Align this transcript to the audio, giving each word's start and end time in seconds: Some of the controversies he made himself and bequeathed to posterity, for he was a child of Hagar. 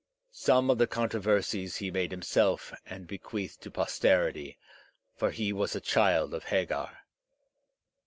Some 0.33 0.71
of 0.71 0.79
the 0.79 0.87
controversies 0.87 1.77
he 1.77 1.91
made 1.91 2.09
himself 2.09 2.73
and 2.87 3.05
bequeathed 3.05 3.61
to 3.61 3.69
posterity, 3.69 4.57
for 5.15 5.29
he 5.29 5.53
was 5.53 5.75
a 5.75 5.79
child 5.79 6.33
of 6.33 6.45
Hagar. 6.45 7.01